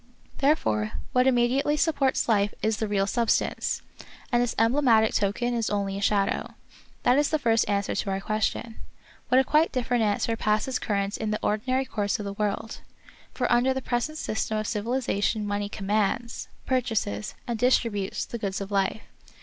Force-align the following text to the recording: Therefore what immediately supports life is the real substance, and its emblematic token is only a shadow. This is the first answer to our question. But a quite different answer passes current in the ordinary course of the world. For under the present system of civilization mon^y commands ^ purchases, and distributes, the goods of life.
Therefore 0.39 0.93
what 1.11 1.27
immediately 1.27 1.77
supports 1.77 2.27
life 2.27 2.55
is 2.63 2.77
the 2.77 2.87
real 2.87 3.05
substance, 3.05 3.83
and 4.31 4.41
its 4.41 4.55
emblematic 4.57 5.13
token 5.13 5.53
is 5.53 5.69
only 5.69 5.95
a 5.95 6.01
shadow. 6.01 6.55
This 7.03 7.27
is 7.27 7.29
the 7.29 7.37
first 7.37 7.69
answer 7.69 7.93
to 7.93 8.09
our 8.09 8.19
question. 8.19 8.77
But 9.29 9.37
a 9.37 9.43
quite 9.43 9.71
different 9.71 10.01
answer 10.03 10.35
passes 10.35 10.79
current 10.79 11.17
in 11.17 11.29
the 11.29 11.37
ordinary 11.43 11.85
course 11.85 12.17
of 12.17 12.25
the 12.25 12.33
world. 12.33 12.81
For 13.35 13.45
under 13.51 13.75
the 13.75 13.81
present 13.83 14.17
system 14.17 14.57
of 14.57 14.65
civilization 14.65 15.45
mon^y 15.45 15.71
commands 15.71 16.47
^ 16.63 16.65
purchases, 16.65 17.35
and 17.45 17.59
distributes, 17.59 18.25
the 18.25 18.39
goods 18.39 18.59
of 18.59 18.71
life. 18.71 19.03